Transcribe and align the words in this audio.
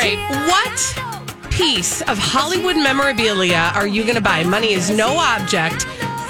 Right, 0.00 0.18
what 0.48 1.52
piece 1.52 2.00
of 2.02 2.16
Hollywood 2.16 2.76
memorabilia 2.76 3.70
are 3.74 3.86
you 3.86 4.02
going 4.02 4.14
to 4.14 4.22
buy? 4.22 4.42
Money 4.44 4.72
is 4.72 4.90
no 4.90 5.18
object. 5.18 5.82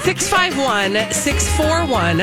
651 0.03 1.11
641 1.11 2.19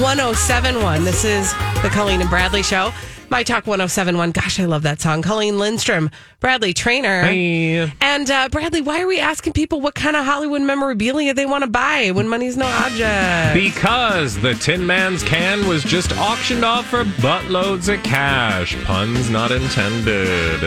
1071. 0.00 1.04
This 1.04 1.24
is 1.24 1.52
the 1.82 1.88
Colleen 1.90 2.20
and 2.20 2.28
Bradley 2.28 2.62
Show. 2.62 2.92
My 3.30 3.44
Talk 3.44 3.64
1071. 3.64 4.32
Gosh, 4.32 4.58
I 4.58 4.64
love 4.64 4.82
that 4.82 5.00
song. 5.00 5.22
Colleen 5.22 5.56
Lindstrom, 5.56 6.10
Bradley 6.40 6.74
Traynor. 6.74 7.22
Hey. 7.22 7.92
And 8.00 8.28
uh, 8.28 8.48
Bradley, 8.48 8.80
why 8.80 9.00
are 9.00 9.06
we 9.06 9.20
asking 9.20 9.52
people 9.52 9.80
what 9.80 9.94
kind 9.94 10.16
of 10.16 10.24
Hollywood 10.24 10.62
memorabilia 10.62 11.32
they 11.32 11.46
want 11.46 11.62
to 11.62 11.70
buy 11.70 12.10
when 12.10 12.28
money's 12.28 12.56
no 12.56 12.66
object? 12.66 13.54
Because 13.54 14.36
the 14.40 14.54
Tin 14.54 14.84
Man's 14.84 15.22
can 15.22 15.68
was 15.68 15.84
just 15.84 16.10
auctioned 16.18 16.64
off 16.64 16.88
for 16.88 17.04
buttloads 17.04 17.92
of 17.92 18.02
cash. 18.02 18.76
Puns 18.82 19.30
not 19.30 19.52
intended. 19.52 20.60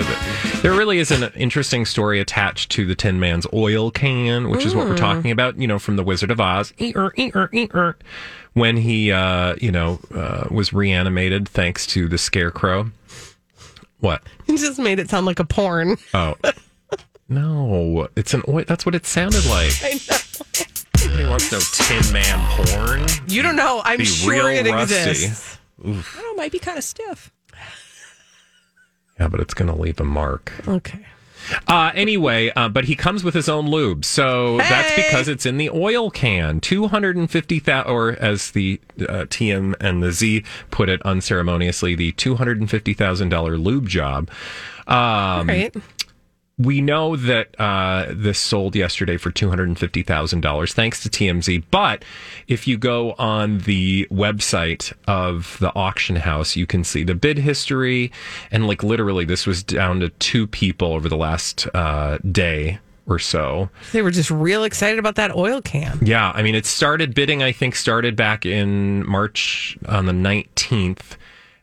There 0.62 0.72
really 0.72 1.00
is 1.00 1.12
an 1.12 1.34
interesting 1.36 1.86
story 1.86 2.22
attached 2.22 2.72
to 2.72 2.86
the 2.86 2.96
Tin 2.96 3.20
Man's 3.20 3.46
oil 3.52 3.92
can, 3.92 4.48
which 4.50 4.66
is 4.66 4.74
what 4.74 4.88
we're 4.88 4.96
talking 4.96 5.32
about, 5.32 5.58
you 5.58 5.68
know, 5.68 5.80
from 5.80 5.98
The 5.98 6.04
Wizard 6.04 6.32
of 6.32 6.40
Oz. 6.40 6.72
When 8.54 8.78
he, 8.78 9.12
uh, 9.12 9.56
you 9.60 9.72
know, 9.72 10.00
uh, 10.14 10.48
was 10.52 10.74
reanimated 10.74 11.50
thanks 11.50 11.88
to 11.88 12.08
the 12.08 12.18
Scarecrow. 12.18 12.92
What? 14.00 14.22
You 14.48 14.58
just 14.58 14.78
made 14.78 15.00
it 15.00 15.10
sound 15.10 15.26
like 15.26 15.40
a 15.40 15.46
porn. 15.46 15.98
Oh. 16.14 16.36
No, 17.30 18.08
it's 18.16 18.34
an 18.36 18.44
oil. 18.48 18.64
That's 18.68 18.86
what 18.86 18.94
it 18.94 19.06
sounded 19.06 19.46
like. 19.46 19.72
I 19.84 20.00
know. 20.10 21.08
Nobody 21.08 21.30
wants 21.30 21.52
no 21.52 21.60
Tin 21.60 22.14
Man 22.14 22.40
porn. 22.68 23.08
You 23.28 23.42
don't 23.42 23.56
know. 23.56 23.82
I'm 23.84 23.98
Be 23.98 24.06
sure 24.06 24.32
real 24.34 24.48
it 24.48 24.70
rusty. 24.70 24.96
exists. 25.10 25.58
I 25.80 25.84
don't 25.88 25.96
know, 25.96 26.32
it 26.32 26.38
might 26.38 26.52
be 26.52 26.60
kind 26.60 26.78
of 26.78 26.84
stiff. 26.84 27.32
Yeah, 29.20 29.28
but 29.30 29.40
it's 29.40 29.54
going 29.54 29.74
to 29.74 29.80
leave 29.80 30.00
a 30.00 30.04
mark. 30.04 30.52
Okay. 30.68 31.06
Uh, 31.68 31.92
anyway, 31.94 32.52
uh, 32.56 32.70
but 32.70 32.86
he 32.86 32.96
comes 32.96 33.24
with 33.24 33.34
his 33.34 33.50
own 33.50 33.68
lube, 33.70 34.06
so 34.06 34.58
that's 34.58 34.96
because 34.96 35.28
it's 35.28 35.46
in 35.46 35.58
the 35.58 35.70
oil 35.70 36.10
can. 36.10 36.60
Two 36.60 36.88
hundred 36.88 37.16
and 37.18 37.30
fifty 37.30 37.60
thousand, 37.60 37.92
or 37.92 38.12
as 38.20 38.52
the 38.52 38.80
uh, 39.02 39.26
TM 39.26 39.76
and 39.80 40.02
the 40.02 40.12
Z 40.12 40.44
put 40.72 40.90
it 40.90 41.02
unceremoniously, 41.04 41.96
the 41.96 42.12
two 42.14 42.36
hundred 42.36 42.60
and 42.60 42.70
fifty 42.70 42.94
thousand 42.94 43.30
dollar 43.30 43.58
lube 43.58 43.88
job. 43.88 44.30
Um, 44.88 45.48
Right. 45.48 45.74
We 46.64 46.82
know 46.82 47.16
that 47.16 47.60
uh, 47.60 48.08
this 48.10 48.40
sold 48.40 48.76
yesterday 48.76 49.18
for 49.18 49.32
two 49.32 49.50
hundred 49.50 49.68
and 49.68 49.78
fifty 49.78 50.04
thousand 50.04 50.42
dollars, 50.42 50.74
thanks 50.74 51.02
to 51.04 51.10
TMZ. 51.10 51.64
But 51.72 52.04
if 52.48 52.68
you 52.68 52.78
go 52.78 53.14
on 53.14 53.60
the 53.60 54.08
website 54.12 54.94
of 55.08 55.58
the 55.60 55.74
auction 55.76 56.18
house, 56.18 56.56
you 56.56 56.66
can 56.66 56.84
see 56.84 57.04
the 57.04 57.16
bid 57.16 57.40
history, 57.40 58.12
and 58.52 58.68
like 58.68 58.84
literally, 58.84 59.26
this 59.26 59.46
was 59.46 59.64
down 59.64 60.00
to 60.00 60.10
two 60.10 60.48
people 60.48 60.94
over 60.94 61.10
the 61.10 61.18
last 61.18 61.68
uh, 61.74 62.18
day 62.32 62.80
or 63.06 63.20
so. 63.20 63.70
They 63.92 64.02
were 64.02 64.12
just 64.12 64.32
real 64.32 64.64
excited 64.64 64.98
about 65.00 65.16
that 65.16 65.36
oil 65.36 65.62
can. 65.62 66.00
Yeah, 66.02 66.32
I 66.34 66.42
mean, 66.42 66.56
it 66.56 66.66
started 66.66 67.14
bidding. 67.14 67.44
I 67.44 67.52
think 67.52 67.76
started 67.76 68.16
back 68.16 68.46
in 68.46 69.06
March 69.08 69.78
on 69.88 70.06
the 70.06 70.14
nineteenth 70.14 71.18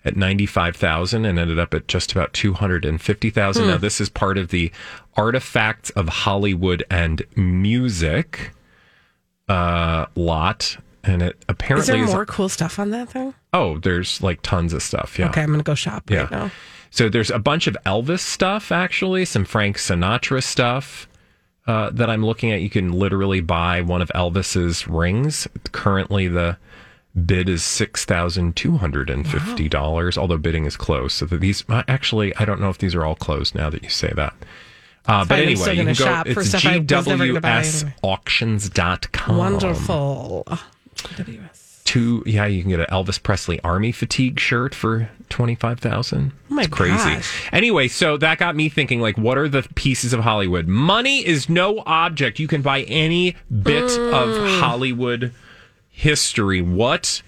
at 0.05 0.17
ninety 0.17 0.47
five 0.47 0.77
thousand, 0.77 1.25
and 1.25 1.39
ended 1.39 1.59
up 1.59 1.75
at 1.75 1.87
just 1.89 2.13
about 2.13 2.33
two 2.33 2.55
hundred 2.55 2.85
and 2.85 3.01
fifty 3.01 3.31
thousand. 3.31 3.67
Now, 3.69 3.77
this 3.79 4.01
is 4.01 4.09
part 4.09 4.39
of 4.39 4.49
the 4.49 4.71
Artifacts 5.17 5.91
of 5.91 6.09
Hollywood 6.09 6.83
and 6.91 7.23
Music 7.37 8.53
uh, 9.49 10.07
lot, 10.15 10.77
and 11.05 11.23
it 11.23 11.45
apparently 11.49 11.83
Is 11.83 11.87
there 11.89 12.05
is- 12.05 12.11
more 12.13 12.27
cool 12.27 12.49
stuff 12.49 12.79
on 12.79 12.91
that 12.91 13.11
thing? 13.11 13.35
oh, 13.53 13.79
there's 13.79 14.23
like 14.23 14.41
tons 14.43 14.73
of 14.73 14.83
stuff. 14.83 15.19
Yeah. 15.19 15.29
Okay, 15.29 15.43
I'm 15.43 15.51
gonna 15.51 15.63
go 15.63 15.75
shop 15.75 16.09
Yeah. 16.11 16.21
right 16.23 16.31
now. 16.31 16.51
So 16.93 17.09
there's 17.09 17.31
a 17.31 17.39
bunch 17.39 17.67
of 17.67 17.77
Elvis 17.87 18.21
stuff, 18.21 18.73
actually, 18.73 19.25
some 19.25 19.45
Frank 19.45 19.77
Sinatra 19.77 20.43
stuff 20.43 21.07
uh, 21.67 21.91
that 21.91 22.11
I'm 22.11 22.25
looking 22.25 22.51
at. 22.53 22.63
You 22.63 22.71
can 22.71 22.93
literally 22.93 23.41
buy 23.41 23.81
one 23.81 24.03
of 24.03 24.11
Elvis's 24.15 24.89
rings. 24.89 25.47
Currently, 25.73 26.27
the 26.29 26.57
bid 27.27 27.49
is 27.49 27.63
six 27.65 28.05
thousand 28.05 28.57
two 28.57 28.77
hundred 28.79 29.11
and 29.11 29.27
fifty 29.29 29.69
dollars. 29.69 30.17
Although 30.19 30.39
bidding 30.39 30.65
is 30.65 30.77
closed, 30.77 31.17
so 31.17 31.27
that 31.27 31.41
these 31.41 31.65
uh, 31.69 31.83
actually, 31.89 32.35
I 32.37 32.45
don't 32.45 32.61
know 32.61 32.71
if 32.71 32.79
these 32.79 32.95
are 32.95 33.05
all 33.05 33.17
closed 33.17 33.55
now 33.55 33.71
that 33.71 33.83
you 33.83 33.89
say 33.91 34.13
that. 34.17 34.35
Uh, 35.07 35.25
but 35.25 35.39
anyway, 35.41 35.77
you 35.77 35.85
can 35.85 35.95
go. 35.95 36.23
It's 36.27 36.49
stuff 36.51 36.65
I 36.67 36.79
was 36.79 37.07
never 37.07 37.27
gonna 37.27 37.41
buy 37.41 37.51
anyway. 37.63 37.95
gwsauctions.com. 38.03 39.37
Wonderful. 39.37 40.45
GWS. 40.97 41.67
Two, 41.85 42.23
yeah, 42.25 42.47
you 42.47 42.61
can 42.63 42.71
get 42.71 42.79
an 42.81 42.87
Elvis 42.87 43.21
Presley 43.21 43.59
Army 43.63 43.91
fatigue 43.91 44.39
shirt 44.39 44.75
for 44.77 45.09
twenty 45.29 45.57
five 45.57 45.81
thousand. 45.81 46.31
Oh 46.51 46.55
my 46.55 46.63
it's 46.63 46.71
crazy. 46.73 46.95
gosh. 46.95 47.49
Anyway, 47.53 47.89
so 47.89 48.17
that 48.19 48.39
got 48.39 48.55
me 48.55 48.69
thinking. 48.69 49.01
Like, 49.01 49.19
what 49.19 49.37
are 49.37 49.49
the 49.49 49.63
pieces 49.75 50.13
of 50.13 50.21
Hollywood? 50.21 50.69
Money 50.69 51.27
is 51.27 51.49
no 51.49 51.83
object. 51.87 52.39
You 52.39 52.47
can 52.47 52.63
buy 52.63 52.83
any 52.83 53.37
bit 53.63 53.85
Mm. 53.85 54.13
of 54.13 54.61
Hollywood 54.61 55.33
history. 55.91 56.63
What 56.63 57.23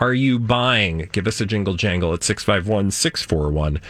are 0.00 0.14
you 0.14 0.38
buying? 0.38 1.08
Give 1.12 1.26
us 1.26 1.40
a 1.40 1.46
jingle 1.46 1.74
jangle 1.74 2.12
at 2.12 2.22
651 2.22 2.90
641 2.90 3.80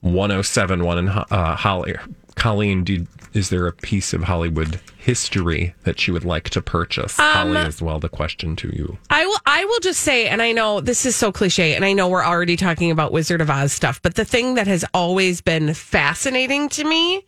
1071. 0.00 0.98
And 0.98 1.08
uh, 1.08 1.56
Holly, 1.56 1.94
Colleen, 2.34 2.84
do, 2.84 3.06
is 3.34 3.50
there 3.50 3.66
a 3.66 3.72
piece 3.72 4.12
of 4.12 4.24
Hollywood 4.24 4.80
history 4.96 5.74
that 5.84 6.06
you 6.06 6.12
would 6.12 6.24
like 6.24 6.50
to 6.50 6.62
purchase? 6.62 7.18
Um, 7.18 7.32
Holly, 7.32 7.56
as 7.58 7.82
well, 7.82 7.98
the 7.98 8.08
question 8.08 8.56
to 8.56 8.68
you. 8.68 8.98
I 9.10 9.26
will. 9.26 9.38
I 9.46 9.64
will 9.64 9.80
just 9.80 10.00
say, 10.00 10.28
and 10.28 10.40
I 10.40 10.52
know 10.52 10.80
this 10.80 11.04
is 11.04 11.16
so 11.16 11.32
cliche, 11.32 11.74
and 11.74 11.84
I 11.84 11.92
know 11.92 12.08
we're 12.08 12.24
already 12.24 12.56
talking 12.56 12.90
about 12.90 13.12
Wizard 13.12 13.40
of 13.40 13.50
Oz 13.50 13.72
stuff, 13.72 14.00
but 14.02 14.14
the 14.14 14.24
thing 14.24 14.54
that 14.54 14.66
has 14.66 14.84
always 14.94 15.40
been 15.40 15.74
fascinating 15.74 16.68
to 16.70 16.84
me 16.84 17.24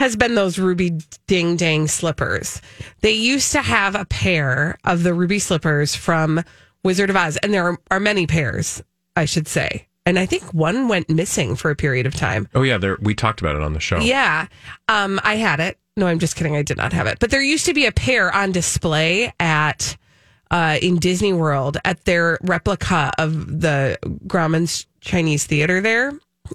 has 0.00 0.16
been 0.16 0.34
those 0.34 0.58
ruby 0.58 0.98
ding 1.26 1.56
dang 1.56 1.86
slippers. 1.86 2.62
They 3.02 3.12
used 3.12 3.52
to 3.52 3.60
have 3.60 3.94
a 3.94 4.06
pair 4.06 4.78
of 4.84 5.02
the 5.02 5.12
ruby 5.12 5.38
slippers 5.38 5.94
from 5.94 6.42
Wizard 6.82 7.10
of 7.10 7.16
Oz, 7.16 7.36
and 7.36 7.52
there 7.52 7.66
are, 7.66 7.78
are 7.90 8.00
many 8.00 8.26
pairs, 8.26 8.82
I 9.14 9.26
should 9.26 9.46
say. 9.46 9.86
And 10.06 10.18
I 10.18 10.24
think 10.24 10.42
one 10.54 10.88
went 10.88 11.10
missing 11.10 11.54
for 11.54 11.70
a 11.70 11.76
period 11.76 12.06
of 12.06 12.14
time. 12.14 12.48
Oh, 12.54 12.62
yeah, 12.62 12.78
there, 12.78 12.96
we 13.02 13.14
talked 13.14 13.42
about 13.42 13.56
it 13.56 13.62
on 13.62 13.74
the 13.74 13.80
show. 13.80 13.98
Yeah. 13.98 14.46
Um, 14.88 15.20
I 15.22 15.36
had 15.36 15.60
it. 15.60 15.78
No, 15.98 16.06
I'm 16.06 16.18
just 16.18 16.34
kidding. 16.34 16.56
I 16.56 16.62
did 16.62 16.78
not 16.78 16.94
have 16.94 17.06
it. 17.06 17.18
But 17.18 17.30
there 17.30 17.42
used 17.42 17.66
to 17.66 17.74
be 17.74 17.84
a 17.84 17.92
pair 17.92 18.34
on 18.34 18.52
display 18.52 19.34
at 19.38 19.98
uh, 20.50 20.78
in 20.80 20.96
Disney 20.96 21.34
World 21.34 21.76
at 21.84 22.06
their 22.06 22.38
replica 22.40 23.12
of 23.18 23.60
the 23.60 23.98
Grauman's 24.26 24.86
Chinese 25.02 25.44
Theater 25.44 25.82
there. 25.82 26.14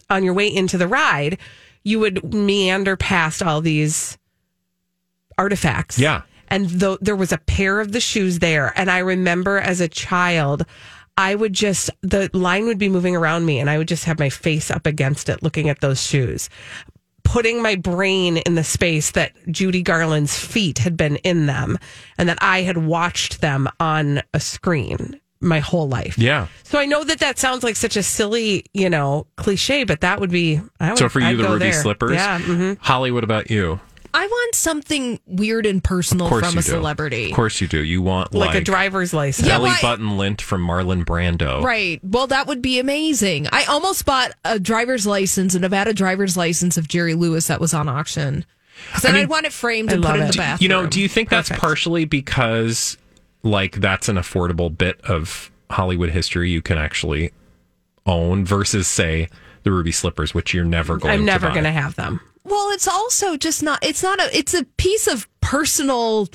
On 0.09 0.23
your 0.23 0.33
way 0.33 0.53
into 0.53 0.79
the 0.79 0.88
ride, 0.88 1.38
you 1.85 2.00
would 2.00 2.34
meander 2.34 2.97
past 2.97 3.41
all 3.41 3.62
these 3.62 4.18
artifacts. 5.38 5.97
Yeah. 5.97 6.23
And 6.50 6.69
though 6.69 6.97
there 7.00 7.16
was 7.16 7.31
a 7.31 7.38
pair 7.38 7.79
of 7.79 7.94
the 7.94 8.01
shoes 8.01 8.40
there, 8.40 8.73
and 8.75 8.91
I 8.91 9.00
remember 9.00 9.59
as 9.59 9.79
a 9.79 9.88
child, 9.88 10.66
I 11.18 11.35
would 11.35 11.53
just 11.53 11.90
the 12.01 12.29
line 12.34 12.66
would 12.66 12.78
be 12.78 12.90
moving 12.90 13.16
around 13.16 13.45
me, 13.45 13.59
and 13.59 13.69
I 13.69 13.78
would 13.78 13.88
just 13.88 14.06
have 14.06 14.19
my 14.19 14.29
face 14.29 14.69
up 14.69 14.85
against 14.85 15.29
it, 15.29 15.44
looking 15.44 15.69
at 15.69 15.80
those 15.80 16.01
shoes, 16.01 16.50
putting 17.24 17.62
my 17.62 17.75
brain 17.75 18.38
in 18.38 18.56
the 18.56 18.63
space 18.63 19.12
that 19.12 19.33
Judy 19.50 19.81
Garland's 19.81 20.38
feet 20.38 20.80
had 20.80 20.98
been 20.98 21.15
in 21.18 21.45
them, 21.45 21.77
and 22.18 22.27
that 22.27 22.39
I 22.42 22.63
had 22.63 22.77
watched 22.77 23.42
them 23.42 23.69
on 23.80 24.21
a 24.33 24.39
screen 24.39 25.19
my 25.45 25.59
whole 25.59 25.88
life. 25.88 26.18
Yeah. 26.18 26.47
So 26.63 26.80
I 26.80 26.86
know 26.86 27.03
that 27.03 27.19
that 27.19 27.38
sounds 27.39 27.63
like 27.63 27.75
such 27.75 27.95
a 27.95 28.03
silly, 28.03 28.65
you 28.74 28.89
know, 28.89 29.27
cliche, 29.38 29.83
but 29.83 30.01
that 30.01 30.19
would 30.19 30.31
be. 30.31 30.59
I 30.80 30.89
would, 30.89 30.97
So 31.00 31.07
for 31.09 31.19
you, 31.19 31.27
I'd 31.27 31.38
the 31.38 31.44
ruby 31.44 31.59
there. 31.59 31.74
slippers. 31.74 32.13
Yeah. 32.13 32.39
hmm 32.39 32.74
Holly, 32.81 33.12
what 33.12 33.24
about 33.24 33.50
you? 33.50 33.80
I 34.13 34.25
want 34.25 34.56
something 34.56 35.19
weird 35.25 35.65
and 35.65 35.83
personal 35.83 36.30
from 36.30 36.39
a 36.57 36.62
do. 36.62 36.62
celebrity. 36.62 37.31
Of 37.31 37.36
course 37.36 37.59
you 37.59 37.68
do. 37.68 37.83
You 37.83 38.01
want 38.01 38.33
Like, 38.33 38.51
like, 38.53 38.62
a 38.62 38.63
driver's 38.63 39.13
license. 39.13 39.45
Yeah, 39.45 39.57
belly 39.57 39.71
why- 39.71 39.80
button 39.81 40.18
lint 40.18 40.42
from 40.42 40.65
Marlon 40.65 41.03
Brando. 41.03 41.62
Right. 41.62 42.00
Well, 42.01 42.27
that 42.27 42.48
would 42.48 42.62
be 42.62 42.80
amazing. 42.80 43.48
I 43.51 43.65
almost 43.65 44.06
bought 44.06 44.31
a 44.45 44.57
driver's 44.57 45.06
license, 45.06 45.53
a 45.53 45.59
Nevada 45.59 45.94
driver's 45.94 46.38
license 46.38 46.77
of 46.77 46.88
Jerry 46.88 47.13
Lewis 47.13 47.48
that 47.48 47.59
was 47.59 47.74
on 47.74 47.89
auction. 47.89 48.45
Because 48.88 49.03
then 49.03 49.12
I 49.12 49.13
mean, 49.19 49.24
would 49.24 49.30
want 49.31 49.45
it 49.48 49.51
framed 49.53 49.89
I 49.89 49.95
and 49.95 50.03
put 50.03 50.12
love 50.12 50.19
in 50.21 50.27
the 50.27 50.33
bathroom. 50.38 50.63
You 50.63 50.69
know, 50.69 50.88
do 50.88 51.01
you 51.01 51.09
think 51.09 51.27
that's 51.30 51.50
Perfect. 51.50 51.62
partially 51.62 52.06
because 52.06 52.98
like 53.45 53.75
that's 53.75 54.09
an 54.09 54.18
affordable 54.18 54.75
bit 54.75 55.00
of 55.03 55.50
Hollywood 55.69 56.09
history 56.09 56.51
you 56.51 56.62
can 56.62 56.77
actually 56.77 57.31
own 58.06 58.44
versus 58.44 58.88
say 58.88 59.30
the 59.63 59.71
ruby 59.71 59.92
slippers, 59.94 60.33
which 60.33 60.53
you're 60.53 60.65
never 60.65 60.97
going. 60.97 61.13
I'm 61.13 61.25
never 61.25 61.47
to 61.47 61.53
going 61.53 61.63
to 61.63 61.71
have 61.71 61.95
them. 61.95 62.19
Well, 62.44 62.69
it's 62.71 62.88
also 62.88 63.38
just 63.38 63.63
not. 63.63 63.83
It's 63.83 64.03
not 64.03 64.19
a. 64.19 64.38
It's 64.38 64.53
a 64.53 64.63
piece 64.77 65.07
of 65.07 65.27
personal 65.42 66.27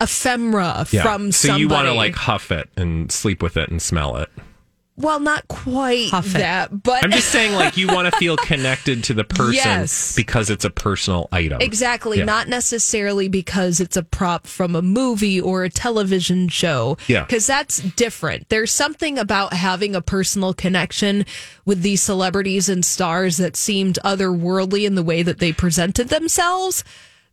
ephemera 0.00 0.86
Yeah. 0.90 1.02
from 1.02 1.32
so 1.32 1.48
somebody. 1.48 1.62
you 1.62 1.68
want 1.68 1.86
to 1.86 1.94
like 1.94 2.14
huff 2.14 2.50
it 2.50 2.68
and 2.76 3.10
sleep 3.10 3.42
with 3.42 3.56
it 3.56 3.70
and 3.70 3.80
smell 3.80 4.16
it. 4.16 4.30
Well, 4.98 5.20
not 5.20 5.46
quite 5.48 6.08
Huff 6.08 6.34
it. 6.34 6.38
that, 6.38 6.82
but 6.82 7.04
I'm 7.04 7.10
just 7.10 7.28
saying, 7.28 7.52
like 7.54 7.76
you 7.76 7.86
want 7.88 8.10
to 8.10 8.18
feel 8.18 8.36
connected 8.38 9.04
to 9.04 9.14
the 9.14 9.24
person 9.24 9.52
Yes. 9.54 10.16
because 10.16 10.48
it's 10.48 10.64
a 10.64 10.70
personal 10.70 11.28
item. 11.32 11.60
Exactly. 11.60 12.18
Yeah. 12.18 12.24
Not 12.24 12.48
necessarily 12.48 13.28
because 13.28 13.78
it's 13.78 13.98
a 13.98 14.02
prop 14.02 14.46
from 14.46 14.74
a 14.74 14.80
movie 14.80 15.38
or 15.38 15.64
a 15.64 15.68
television 15.70 16.48
show. 16.48 16.96
Yeah. 17.08 17.24
Because 17.24 17.46
that's 17.46 17.78
different. 17.80 18.48
There's 18.48 18.72
something 18.72 19.18
about 19.18 19.52
having 19.52 19.94
a 19.94 20.00
personal 20.00 20.54
connection 20.54 21.26
with 21.66 21.82
these 21.82 22.02
celebrities 22.02 22.70
and 22.70 22.82
stars 22.82 23.36
that 23.36 23.54
seemed 23.54 23.98
otherworldly 24.02 24.86
in 24.86 24.94
the 24.94 25.02
way 25.02 25.22
that 25.22 25.40
they 25.40 25.52
presented 25.52 26.08
themselves. 26.08 26.84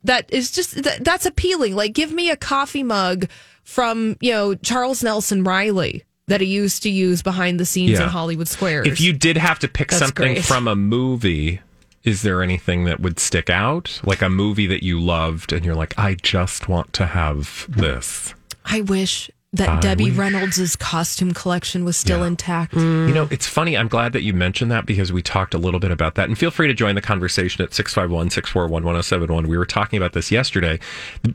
That 0.03 0.25
is 0.33 0.51
just, 0.51 0.83
that, 0.83 1.05
that's 1.05 1.25
appealing. 1.25 1.77
Like, 1.77 1.93
give 1.93 2.11
me 2.11 2.29
a 2.29 2.35
coffee 2.35 2.83
mug 2.83 3.29
from, 3.63 4.17
you 4.19 4.31
know, 4.33 4.53
Charles 4.55 5.01
Nelson 5.01 5.45
Reilly 5.45 6.03
that 6.27 6.41
he 6.41 6.47
used 6.47 6.83
to 6.83 6.89
use 6.89 7.21
behind 7.21 7.59
the 7.59 7.65
scenes 7.65 7.91
Yeah. 7.99 8.03
in 8.03 8.09
Hollywood 8.09 8.47
Squares. 8.47 8.87
If 8.87 9.01
you 9.01 9.13
did 9.13 9.37
have 9.37 9.59
to 9.59 9.67
pick 9.67 9.89
That's 9.89 9.99
something 10.03 10.33
great. 10.35 10.45
from 10.45 10.67
a 10.67 10.75
movie, 10.75 11.59
is 12.03 12.21
there 12.21 12.41
anything 12.41 12.85
that 12.85 12.99
would 13.01 13.19
stick 13.19 13.49
out? 13.49 13.99
Like 14.05 14.21
a 14.21 14.29
movie 14.29 14.67
that 14.67 14.83
you 14.83 14.99
loved 14.99 15.51
and 15.53 15.65
you're 15.65 15.75
like, 15.75 15.93
I 15.97 16.15
just 16.15 16.67
want 16.69 16.93
to 16.93 17.07
have 17.07 17.65
this. 17.69 18.33
I 18.65 18.81
wish 18.81 19.29
that 19.55 19.83
Debbie 19.83 20.09
Reynolds' 20.09 20.75
costume 20.77 21.31
collection 21.31 21.85
was 21.85 21.95
still 21.95 22.21
Yeah. 22.21 22.27
intact. 22.27 22.73
You 22.73 23.13
know, 23.13 23.27
it's 23.29 23.45
funny. 23.45 23.77
I'm 23.77 23.87
glad 23.87 24.11
that 24.13 24.23
you 24.23 24.33
mentioned 24.33 24.71
that 24.71 24.87
because 24.87 25.13
we 25.13 25.21
talked 25.21 25.53
a 25.53 25.59
little 25.59 25.79
bit 25.79 25.91
about 25.91 26.15
that. 26.15 26.27
And 26.27 26.35
feel 26.37 26.49
free 26.49 26.67
to 26.67 26.73
join 26.73 26.95
the 26.95 27.01
conversation 27.01 27.63
at 27.63 27.71
651 27.73 28.31
641 28.31 28.83
1071. 28.83 29.47
We 29.47 29.55
were 29.57 29.65
talking 29.67 29.97
about 29.97 30.13
this 30.13 30.31
yesterday. 30.31 30.79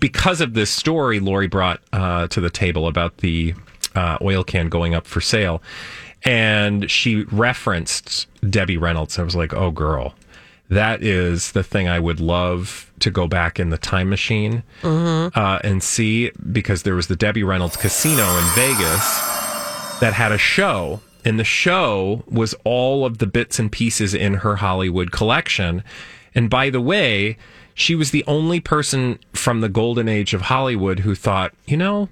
Because 0.00 0.40
of 0.40 0.54
this 0.54 0.68
story 0.70 1.20
Lori 1.20 1.46
brought 1.46 1.80
uh, 1.92 2.26
to 2.28 2.40
the 2.40 2.50
table 2.50 2.88
about 2.88 3.18
the 3.18 3.54
uh, 3.98 4.18
oil 4.22 4.44
can 4.44 4.68
going 4.68 4.94
up 4.94 5.06
for 5.06 5.20
sale. 5.20 5.60
And 6.24 6.90
she 6.90 7.24
referenced 7.24 8.26
Debbie 8.48 8.76
Reynolds. 8.76 9.18
I 9.18 9.22
was 9.22 9.36
like, 9.36 9.52
oh, 9.52 9.70
girl. 9.70 10.14
That 10.70 11.02
is 11.02 11.52
the 11.52 11.62
thing 11.62 11.88
I 11.88 11.98
would 11.98 12.20
love 12.20 12.92
to 13.00 13.10
go 13.10 13.26
back 13.26 13.58
in 13.58 13.70
the 13.70 13.78
time 13.78 14.10
machine 14.10 14.62
uh, 15.34 15.58
and 15.64 15.82
see 15.82 16.30
because 16.52 16.82
there 16.82 16.94
was 16.94 17.06
the 17.06 17.16
Debbie 17.16 17.42
Reynolds 17.42 17.76
Casino 17.76 18.26
in 18.36 18.44
Vegas 18.54 19.04
that 20.00 20.12
had 20.12 20.30
a 20.30 20.38
show 20.38 21.00
and 21.24 21.38
the 21.38 21.44
show 21.44 22.22
was 22.26 22.54
all 22.64 23.04
of 23.04 23.18
the 23.18 23.26
bits 23.26 23.58
and 23.58 23.72
pieces 23.72 24.14
in 24.14 24.34
her 24.34 24.56
Hollywood 24.56 25.10
collection. 25.10 25.82
And 26.34 26.50
by 26.50 26.70
the 26.70 26.80
way, 26.80 27.36
she 27.74 27.94
was 27.94 28.10
the 28.10 28.24
only 28.26 28.60
person 28.60 29.18
from 29.32 29.60
the 29.60 29.68
golden 29.68 30.08
age 30.08 30.34
of 30.34 30.42
Hollywood 30.42 31.00
who 31.00 31.14
thought, 31.14 31.52
you 31.66 31.76
know, 31.76 32.08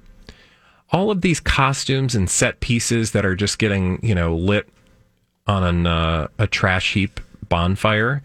all 0.96 1.10
of 1.10 1.20
these 1.20 1.40
costumes 1.40 2.14
and 2.14 2.31
set 2.31 2.60
pieces 2.60 3.10
that 3.10 3.26
are 3.26 3.37
just 3.37 3.58
getting, 3.58 4.00
you 4.02 4.14
know, 4.14 4.34
lit 4.34 4.66
on 5.46 5.62
an, 5.62 5.87
uh, 5.87 6.26
a 6.38 6.46
trash 6.46 6.94
heap 6.94 7.20
bonfire 7.50 8.22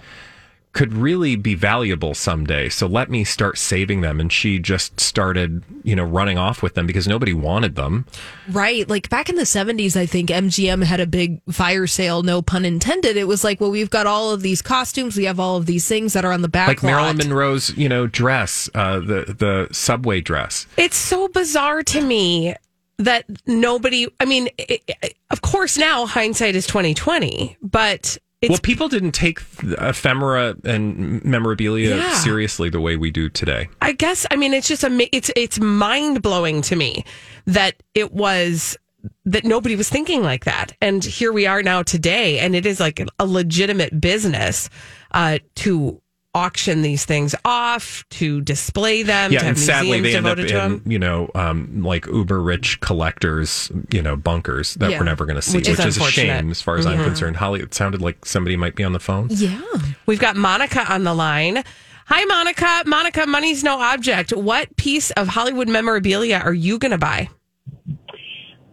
could 0.73 0.93
really 0.93 1.35
be 1.35 1.53
valuable 1.53 2.13
someday. 2.13 2.69
So 2.69 2.87
let 2.87 3.09
me 3.09 3.25
start 3.25 3.57
saving 3.57 3.99
them. 4.01 4.21
And 4.21 4.31
she 4.31 4.57
just 4.57 4.99
started, 5.01 5.63
you 5.83 5.95
know, 5.97 6.03
running 6.05 6.37
off 6.37 6.63
with 6.63 6.75
them 6.75 6.87
because 6.87 7.07
nobody 7.09 7.33
wanted 7.33 7.75
them. 7.75 8.05
Right. 8.49 8.87
Like 8.87 9.09
back 9.09 9.27
in 9.27 9.35
the 9.35 9.43
70s, 9.43 9.97
I 9.97 10.05
think 10.05 10.29
MGM 10.29 10.83
had 10.83 11.01
a 11.01 11.05
big 11.05 11.41
fire 11.51 11.87
sale, 11.87 12.23
no 12.23 12.41
pun 12.41 12.63
intended. 12.63 13.17
It 13.17 13.27
was 13.27 13.43
like, 13.43 13.59
well, 13.59 13.69
we've 13.71 13.89
got 13.89 14.07
all 14.07 14.31
of 14.31 14.43
these 14.43 14.61
costumes. 14.61 15.17
We 15.17 15.25
have 15.25 15.41
all 15.41 15.57
of 15.57 15.65
these 15.65 15.87
things 15.89 16.13
that 16.13 16.23
are 16.23 16.31
on 16.31 16.41
the 16.41 16.47
back 16.47 16.69
like 16.69 16.83
Marilyn 16.83 17.17
lot. 17.17 17.25
Monroe's, 17.27 17.75
you 17.77 17.89
know, 17.89 18.07
dress, 18.07 18.69
uh, 18.73 18.99
the 18.99 19.35
the 19.37 19.67
subway 19.73 20.21
dress. 20.21 20.67
It's 20.77 20.95
so 20.95 21.27
bizarre 21.27 21.83
to 21.83 22.01
me 22.01 22.55
that 22.97 23.25
nobody. 23.45 24.07
I 24.21 24.25
mean, 24.25 24.47
it, 24.57 24.81
it- 24.87 25.17
of 25.31 25.41
course, 25.41 25.77
now 25.77 26.05
hindsight 26.05 26.55
is 26.55 26.65
twenty 26.67 26.93
twenty, 26.93 27.57
but 27.61 27.91
it's 27.99 28.17
well, 28.49 28.59
people 28.59 28.89
didn't 28.89 29.11
take 29.11 29.39
ephemera 29.63 30.55
and 30.63 31.23
memorabilia 31.23 31.95
Yeah. 31.97 32.13
seriously 32.15 32.69
the 32.69 32.81
way 32.81 32.97
we 32.97 33.11
do 33.11 33.29
today. 33.29 33.69
I 33.81 33.91
guess 33.91 34.25
I 34.31 34.35
mean 34.35 34.53
it's 34.53 34.67
just 34.67 34.83
a 34.83 35.09
it's 35.15 35.31
it's 35.35 35.59
mind 35.59 36.21
blowing 36.21 36.61
to 36.63 36.75
me 36.75 37.05
that 37.45 37.75
it 37.93 38.11
was 38.13 38.77
that 39.25 39.43
nobody 39.45 39.75
was 39.75 39.89
thinking 39.89 40.21
like 40.23 40.45
that, 40.45 40.73
and 40.81 41.03
here 41.03 41.31
we 41.33 41.47
are 41.47 41.63
now 41.63 41.81
today, 41.83 42.37
and 42.39 42.55
it 42.55 42.65
is 42.67 42.79
like 42.79 43.03
a 43.19 43.25
legitimate 43.25 43.99
business 43.99 44.69
uh, 45.11 45.39
to 45.55 45.99
auction 46.33 46.81
these 46.81 47.03
things 47.05 47.35
off, 47.43 48.05
to 48.11 48.41
display 48.41 49.03
them, 49.03 49.31
Yeah, 49.31 49.39
to 49.39 49.45
have 49.45 49.55
and 49.55 49.59
sadly 49.59 50.01
museums 50.01 50.23
they 50.23 50.29
end 50.29 50.39
up 50.39 50.47
to 50.47 50.65
in 50.85 50.91
you 50.91 50.97
know 50.99 51.29
um, 51.35 51.83
like 51.83 52.05
uber 52.07 52.41
rich 52.41 52.79
collectors, 52.79 53.71
you 53.91 54.01
know, 54.01 54.15
bunkers 54.15 54.75
that 54.75 54.91
Yeah. 54.91 54.99
we're 54.99 55.05
never 55.05 55.25
going 55.25 55.35
to 55.35 55.41
see, 55.41 55.57
Which 55.57 55.67
which, 55.69 55.79
is 55.79 55.97
is, 55.97 55.97
a 55.97 56.11
shame 56.11 56.51
as 56.51 56.61
far 56.61 56.77
as 56.77 56.85
I'm 56.85 57.03
concerned. 57.03 57.35
Holly, 57.37 57.61
it 57.61 57.73
sounded 57.73 58.01
like 58.01 58.25
somebody 58.25 58.55
might 58.55 58.75
be 58.75 58.83
on 58.83 58.93
the 58.93 58.99
phone. 58.99 59.27
Yeah. 59.29 59.61
We've 60.05 60.19
got 60.19 60.35
Monica 60.35 60.91
on 60.91 61.03
the 61.03 61.13
line. 61.13 61.63
Hi, 62.07 62.25
Monica. 62.25 62.83
Monica, 62.85 63.25
money's 63.25 63.63
no 63.63 63.79
object. 63.79 64.31
What 64.35 64.75
piece 64.75 65.11
of 65.11 65.27
Hollywood 65.29 65.69
memorabilia 65.69 66.41
are 66.43 66.53
you 66.53 66.77
going 66.79 66.91
to 66.91 66.97
buy? 66.97 67.29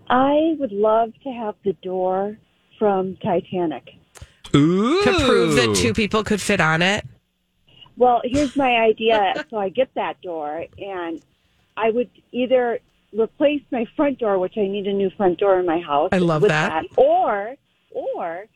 I 0.08 0.54
would 0.58 0.72
love 0.72 1.12
to 1.22 1.30
have 1.30 1.54
the 1.64 1.74
door 1.82 2.36
from 2.78 3.16
Titanic. 3.22 3.84
Ooh, 4.56 5.02
To 5.04 5.12
prove 5.26 5.54
that 5.56 5.76
two 5.76 5.92
people 5.92 6.24
could 6.24 6.40
fit 6.40 6.60
on 6.60 6.80
it. 6.82 7.04
Well, 7.98 8.22
here's 8.24 8.56
my 8.56 8.76
idea. 8.76 9.44
so 9.50 9.58
I 9.58 9.68
get 9.68 9.92
that 9.94 10.20
door, 10.22 10.64
and 10.78 11.20
I 11.76 11.90
would 11.90 12.10
either 12.32 12.78
replace 13.12 13.62
my 13.70 13.86
front 13.96 14.18
door, 14.18 14.38
which 14.38 14.54
I 14.56 14.66
need 14.66 14.86
a 14.86 14.92
new 14.92 15.10
front 15.10 15.38
door 15.38 15.58
in 15.58 15.66
my 15.66 15.80
house. 15.80 16.10
I 16.12 16.18
love 16.18 16.42
with 16.42 16.50
that. 16.50 16.84
Or, 16.96 17.56
or 17.90 18.46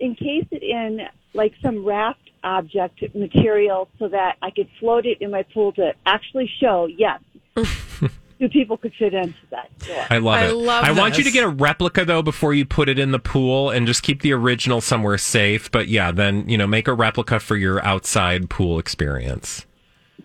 encase 0.00 0.46
it 0.50 0.62
in 0.62 1.00
like 1.34 1.52
some 1.60 1.84
raft 1.84 2.30
object 2.44 3.02
material 3.14 3.88
so 3.98 4.08
that 4.08 4.36
I 4.40 4.50
could 4.50 4.68
float 4.78 5.06
it 5.06 5.18
in 5.20 5.30
my 5.30 5.42
pool 5.42 5.72
to 5.72 5.92
actually 6.06 6.50
show, 6.60 6.86
yes, 6.86 7.20
two 8.38 8.48
people 8.48 8.76
could 8.76 8.92
fit 8.98 9.14
into 9.14 9.34
that 9.50 9.76
door. 9.80 10.04
I 10.10 10.18
love 10.18 10.34
I 10.34 10.46
it. 10.46 10.52
love 10.52 10.84
I 10.84 10.92
want 10.92 11.18
you 11.18 11.24
to 11.24 11.30
get 11.30 11.44
a 11.44 11.48
replica 11.48 12.04
though 12.04 12.22
before 12.22 12.54
you 12.54 12.64
put 12.64 12.88
it 12.88 12.98
in 12.98 13.10
the 13.10 13.18
pool 13.18 13.70
and 13.70 13.86
just 13.86 14.02
keep 14.02 14.22
the 14.22 14.32
original 14.32 14.80
somewhere 14.80 15.18
safe. 15.18 15.70
But 15.70 15.88
yeah, 15.88 16.12
then, 16.12 16.48
you 16.48 16.56
know, 16.58 16.66
make 16.66 16.88
a 16.88 16.94
replica 16.94 17.40
for 17.40 17.56
your 17.56 17.84
outside 17.84 18.48
pool 18.50 18.78
experience. 18.78 19.66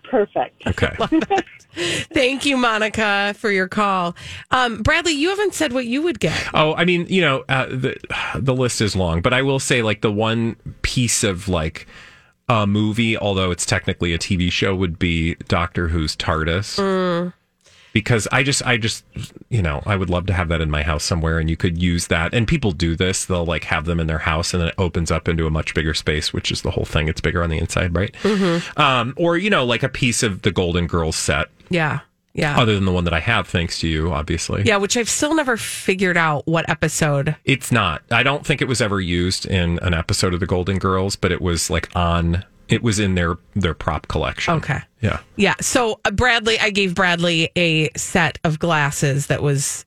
Perfect. 0.04 0.66
Okay. 0.66 0.96
Thank 2.12 2.46
you, 2.46 2.56
Monica, 2.56 3.34
for 3.36 3.50
your 3.50 3.66
call. 3.66 4.14
Um, 4.52 4.80
Bradley, 4.82 5.12
you 5.12 5.30
haven't 5.30 5.54
said 5.54 5.72
what 5.72 5.86
you 5.86 6.02
would 6.02 6.20
get. 6.20 6.48
oh, 6.54 6.74
I 6.74 6.84
mean, 6.84 7.06
you 7.08 7.20
know, 7.20 7.44
uh, 7.48 7.66
the 7.66 7.96
the 8.36 8.54
list 8.54 8.80
is 8.80 8.94
long, 8.94 9.22
but 9.22 9.32
I 9.32 9.42
will 9.42 9.58
say 9.58 9.82
like 9.82 10.00
the 10.00 10.12
one 10.12 10.54
piece 10.82 11.24
of 11.24 11.48
like 11.48 11.88
a 12.48 12.64
movie, 12.66 13.16
although 13.16 13.50
it's 13.50 13.66
technically 13.66 14.12
a 14.12 14.18
TV 14.18 14.52
show, 14.52 14.74
would 14.76 14.98
be 15.00 15.34
Doctor 15.48 15.88
Who's 15.88 16.14
TARDIS. 16.14 17.32
Because 17.94 18.28
I 18.32 18.42
just, 18.42 18.60
I 18.66 18.76
just, 18.76 19.04
you 19.48 19.62
know, 19.62 19.80
I 19.86 19.94
would 19.96 20.10
love 20.10 20.26
to 20.26 20.32
have 20.34 20.48
that 20.48 20.60
in 20.60 20.70
my 20.70 20.82
house 20.82 21.04
somewhere, 21.04 21.38
and 21.38 21.48
you 21.48 21.56
could 21.56 21.80
use 21.80 22.08
that. 22.08 22.34
And 22.34 22.46
people 22.46 22.72
do 22.72 22.94
this; 22.96 23.24
they'll 23.24 23.46
like 23.46 23.64
have 23.64 23.84
them 23.86 23.98
in 24.00 24.06
their 24.08 24.18
house, 24.18 24.52
and 24.52 24.60
then 24.60 24.68
it 24.68 24.74
opens 24.78 25.10
up 25.10 25.28
into 25.28 25.46
a 25.46 25.50
much 25.50 25.72
bigger 25.74 25.94
space, 25.94 26.32
which 26.32 26.50
is 26.52 26.60
the 26.62 26.72
whole 26.72 26.84
thing. 26.84 27.08
It's 27.08 27.20
bigger 27.22 27.42
on 27.42 27.48
the 27.50 27.56
inside, 27.58 27.94
right? 27.94 28.12
Um, 28.76 29.14
or 29.16 29.36
you 29.38 29.48
know, 29.48 29.64
like 29.64 29.82
a 29.82 29.88
piece 29.88 30.22
of 30.22 30.42
the 30.42 30.50
Golden 30.50 30.86
Girls 30.86 31.16
set, 31.16 31.46
Yeah. 31.70 32.00
Yeah. 32.36 32.58
other 32.58 32.74
than 32.74 32.84
the 32.84 32.90
one 32.90 33.04
that 33.04 33.14
I 33.14 33.20
have, 33.20 33.46
thanks 33.46 33.78
to 33.78 33.86
you, 33.88 34.12
obviously. 34.12 34.64
yeah, 34.64 34.76
which 34.78 34.96
I've 34.96 35.08
still 35.08 35.36
never 35.36 35.56
figured 35.56 36.16
out 36.16 36.44
what 36.48 36.68
episode. 36.68 37.36
It's 37.44 37.70
not. 37.70 38.02
I 38.10 38.24
don't 38.24 38.44
think 38.44 38.60
it 38.60 38.66
was 38.66 38.80
ever 38.80 39.00
used 39.00 39.46
in 39.46 39.78
an 39.82 39.94
episode 39.94 40.34
of 40.34 40.40
the 40.40 40.46
Golden 40.46 40.78
Girls, 40.78 41.14
but 41.14 41.30
it 41.30 41.40
was 41.40 41.70
like 41.70 41.94
on. 41.94 42.44
It 42.68 42.82
was 42.82 42.98
in 42.98 43.14
their 43.14 43.36
their 43.54 43.74
prop 43.74 44.08
collection. 44.08 44.54
Okay. 44.54 44.80
Yeah. 45.00 45.20
Yeah. 45.36 45.54
So, 45.60 46.00
uh, 46.04 46.10
Bradley, 46.10 46.58
I 46.58 46.70
gave 46.70 46.94
Bradley 46.94 47.50
a 47.56 47.90
set 47.96 48.38
of 48.44 48.58
glasses 48.58 49.26
that 49.26 49.42
was 49.42 49.84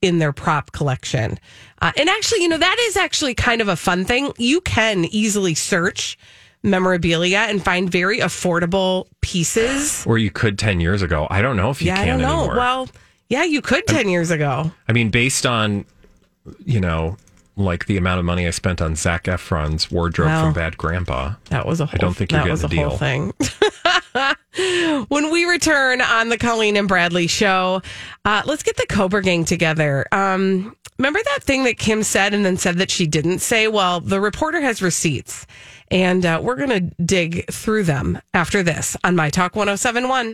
in 0.00 0.18
their 0.18 0.32
prop 0.32 0.72
collection. 0.72 1.38
Uh, 1.82 1.92
and 1.96 2.08
actually, 2.08 2.42
you 2.42 2.48
know, 2.48 2.58
that 2.58 2.76
is 2.88 2.96
actually 2.96 3.34
kind 3.34 3.60
of 3.60 3.68
a 3.68 3.76
fun 3.76 4.04
thing. 4.04 4.32
You 4.38 4.60
can 4.60 5.06
easily 5.06 5.54
search 5.54 6.16
memorabilia 6.62 7.38
and 7.48 7.64
find 7.64 7.90
very 7.90 8.18
affordable 8.18 9.06
pieces. 9.22 10.04
Or 10.06 10.18
you 10.18 10.30
could 10.30 10.58
ten 10.58 10.80
years 10.80 11.02
ago. 11.02 11.26
I 11.30 11.42
don't 11.42 11.56
know 11.56 11.70
if 11.70 11.80
you 11.82 11.88
yeah, 11.88 12.00
I 12.00 12.04
can 12.04 12.18
don't 12.18 12.20
know. 12.20 12.38
anymore. 12.40 12.56
Well, 12.56 12.88
yeah, 13.28 13.44
you 13.44 13.62
could 13.62 13.86
10 13.86 14.08
years 14.08 14.32
ago. 14.32 14.72
I 14.88 14.92
mean, 14.92 15.10
based 15.10 15.46
on 15.46 15.84
you 16.64 16.80
know, 16.80 17.16
like 17.56 17.86
the 17.86 17.96
amount 17.96 18.18
of 18.18 18.24
money 18.24 18.46
I 18.46 18.50
spent 18.50 18.80
on 18.80 18.96
Zac 18.96 19.24
Efron's 19.24 19.90
wardrobe 19.90 20.28
from 20.28 20.52
Bad 20.52 20.76
Grandpa. 20.76 21.34
That 21.50 21.66
was 21.66 21.80
a 21.80 21.86
whole 21.86 21.94
I 21.94 21.98
don't 21.98 22.14
think 22.16 22.32
you're 22.32 22.42
that 22.42 22.58
getting 22.58 22.78
a 22.78 22.88
whole 22.88 22.98
deal. 22.98 22.98
thing. 22.98 23.32
when 25.08 25.30
we 25.30 25.44
return 25.44 26.00
on 26.00 26.28
the 26.28 26.38
Colleen 26.38 26.76
and 26.76 26.88
Bradley 26.88 27.26
show, 27.26 27.82
uh, 28.24 28.42
let's 28.46 28.62
get 28.62 28.76
the 28.76 28.86
Cobra 28.88 29.22
gang 29.22 29.44
together. 29.44 30.06
Um, 30.12 30.76
remember 30.98 31.20
that 31.22 31.42
thing 31.42 31.64
that 31.64 31.78
Kim 31.78 32.02
said 32.02 32.34
and 32.34 32.44
then 32.44 32.56
said 32.56 32.76
that 32.78 32.90
she 32.90 33.06
didn't 33.06 33.38
say? 33.38 33.68
Well, 33.68 34.00
the 34.00 34.20
reporter 34.20 34.60
has 34.60 34.82
receipts, 34.82 35.46
and 35.90 36.26
uh, 36.26 36.40
we're 36.42 36.56
going 36.56 36.68
to 36.68 37.02
dig 37.02 37.50
through 37.50 37.84
them 37.84 38.20
after 38.34 38.62
this 38.62 38.96
on 39.02 39.16
My 39.16 39.30
Talk 39.30 39.56
1071. 39.56 40.28